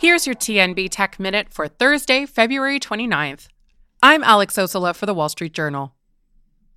Here's 0.00 0.28
your 0.28 0.36
TNB 0.36 0.90
Tech 0.92 1.18
Minute 1.18 1.48
for 1.50 1.66
Thursday, 1.66 2.24
February 2.24 2.78
29th. 2.78 3.48
I'm 4.00 4.22
Alex 4.22 4.54
Ossola 4.54 4.94
for 4.94 5.06
the 5.06 5.12
Wall 5.12 5.28
Street 5.28 5.52
Journal. 5.52 5.92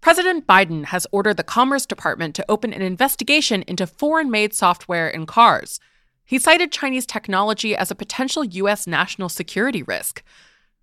President 0.01 0.47
Biden 0.47 0.85
has 0.85 1.05
ordered 1.11 1.37
the 1.37 1.43
Commerce 1.43 1.85
Department 1.85 2.33
to 2.33 2.45
open 2.49 2.73
an 2.73 2.81
investigation 2.81 3.63
into 3.67 3.85
foreign 3.85 4.31
made 4.31 4.55
software 4.55 5.07
in 5.07 5.27
cars. 5.27 5.79
He 6.25 6.39
cited 6.39 6.71
Chinese 6.71 7.05
technology 7.05 7.75
as 7.75 7.91
a 7.91 7.95
potential 7.95 8.43
U.S. 8.43 8.87
national 8.87 9.29
security 9.29 9.83
risk. 9.83 10.23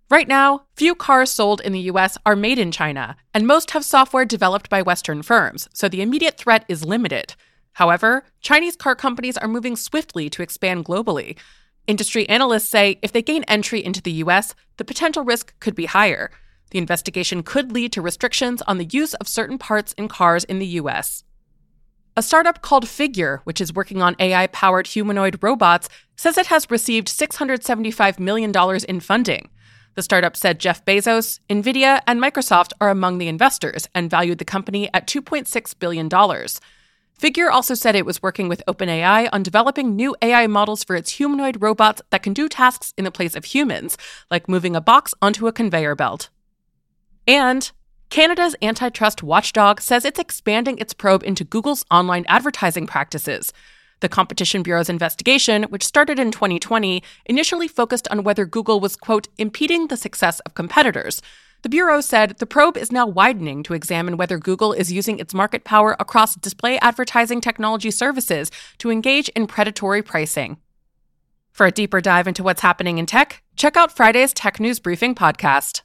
Right 0.09 0.29
now, 0.29 0.63
few 0.77 0.95
cars 0.95 1.29
sold 1.29 1.59
in 1.59 1.73
the 1.73 1.91
US 1.91 2.17
are 2.25 2.37
made 2.37 2.57
in 2.57 2.71
China, 2.71 3.17
and 3.33 3.45
most 3.45 3.71
have 3.71 3.83
software 3.83 4.23
developed 4.23 4.69
by 4.69 4.81
Western 4.81 5.23
firms, 5.23 5.67
so 5.73 5.89
the 5.89 6.01
immediate 6.01 6.37
threat 6.37 6.63
is 6.69 6.85
limited. 6.85 7.35
However, 7.73 8.23
Chinese 8.39 8.77
car 8.77 8.95
companies 8.95 9.37
are 9.37 9.49
moving 9.49 9.75
swiftly 9.75 10.29
to 10.29 10.41
expand 10.41 10.85
globally. 10.85 11.37
Industry 11.89 12.29
analysts 12.29 12.69
say 12.69 12.99
if 13.01 13.11
they 13.11 13.23
gain 13.23 13.43
entry 13.45 13.83
into 13.83 13.99
the 13.99 14.11
US, 14.23 14.53
the 14.77 14.85
potential 14.85 15.23
risk 15.23 15.59
could 15.59 15.73
be 15.73 15.87
higher. 15.87 16.29
The 16.69 16.77
investigation 16.77 17.41
could 17.41 17.71
lead 17.71 17.91
to 17.93 18.01
restrictions 18.03 18.61
on 18.67 18.77
the 18.77 18.85
use 18.85 19.15
of 19.15 19.27
certain 19.27 19.57
parts 19.57 19.93
in 19.93 20.07
cars 20.07 20.43
in 20.43 20.59
the 20.59 20.67
US. 20.81 21.23
A 22.15 22.21
startup 22.21 22.61
called 22.61 22.87
Figure, 22.87 23.41
which 23.43 23.59
is 23.59 23.73
working 23.73 24.03
on 24.03 24.15
AI 24.19 24.45
powered 24.45 24.85
humanoid 24.85 25.39
robots, 25.41 25.89
says 26.15 26.37
it 26.37 26.45
has 26.45 26.69
received 26.69 27.07
$675 27.07 28.19
million 28.19 28.53
in 28.87 28.99
funding. 28.99 29.49
The 29.95 30.03
startup 30.03 30.37
said 30.37 30.59
Jeff 30.59 30.85
Bezos, 30.85 31.39
Nvidia, 31.49 32.01
and 32.05 32.21
Microsoft 32.21 32.71
are 32.79 32.91
among 32.91 33.17
the 33.17 33.27
investors 33.27 33.89
and 33.95 34.11
valued 34.11 34.37
the 34.37 34.45
company 34.45 34.91
at 34.93 35.07
$2.6 35.07 35.79
billion. 35.79 36.07
Figure 37.19 37.51
also 37.51 37.73
said 37.73 37.95
it 37.95 38.05
was 38.05 38.23
working 38.23 38.47
with 38.47 38.63
OpenAI 38.65 39.27
on 39.33 39.43
developing 39.43 39.93
new 39.93 40.15
AI 40.21 40.47
models 40.47 40.85
for 40.85 40.95
its 40.95 41.11
humanoid 41.11 41.61
robots 41.61 42.01
that 42.11 42.23
can 42.23 42.31
do 42.31 42.47
tasks 42.47 42.93
in 42.97 43.03
the 43.03 43.11
place 43.11 43.35
of 43.35 43.43
humans, 43.43 43.97
like 44.31 44.47
moving 44.47 44.73
a 44.73 44.79
box 44.79 45.13
onto 45.21 45.45
a 45.45 45.51
conveyor 45.51 45.95
belt. 45.95 46.29
And 47.27 47.69
Canada's 48.09 48.55
antitrust 48.61 49.21
watchdog 49.21 49.81
says 49.81 50.05
it's 50.05 50.17
expanding 50.17 50.77
its 50.77 50.93
probe 50.93 51.23
into 51.23 51.43
Google's 51.43 51.83
online 51.91 52.23
advertising 52.29 52.87
practices. 52.87 53.51
The 53.99 54.07
Competition 54.07 54.63
Bureau's 54.63 54.89
investigation, 54.89 55.63
which 55.63 55.85
started 55.85 56.19
in 56.19 56.31
2020, 56.31 57.03
initially 57.25 57.67
focused 57.67 58.07
on 58.07 58.23
whether 58.23 58.45
Google 58.45 58.79
was, 58.79 58.95
quote, 58.95 59.27
impeding 59.37 59.87
the 59.87 59.97
success 59.97 60.39
of 60.41 60.53
competitors. 60.53 61.21
The 61.61 61.69
Bureau 61.69 61.99
said 61.99 62.37
the 62.37 62.45
probe 62.45 62.77
is 62.77 62.91
now 62.91 63.05
widening 63.05 63.63
to 63.63 63.73
examine 63.73 64.15
whether 64.15 64.37
Google 64.37 64.71
is 64.71 64.93
using 64.93 65.19
its 65.19 65.33
market 65.33 65.65
power 65.65 65.95
across 65.99 66.35
display 66.35 66.79
advertising 66.79 67.41
technology 67.41 67.91
services 67.91 68.49
to 68.77 68.89
engage 68.89 69.27
in 69.29 69.45
predatory 69.45 70.01
pricing. 70.01 70.57
For 71.51 71.65
a 71.65 71.71
deeper 71.71 71.99
dive 71.99 72.27
into 72.27 72.43
what's 72.43 72.61
happening 72.61 72.97
in 72.97 73.05
tech, 73.05 73.43
check 73.57 73.75
out 73.75 73.91
Friday's 73.91 74.31
Tech 74.31 74.61
News 74.61 74.79
Briefing 74.79 75.15
podcast. 75.15 75.81